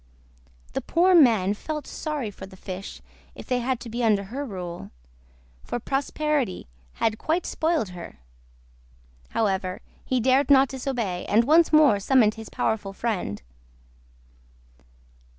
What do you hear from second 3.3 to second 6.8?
if they had to be under her rule, for prosperity